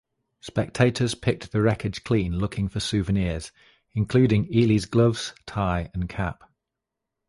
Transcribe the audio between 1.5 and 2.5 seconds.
the wreckage clean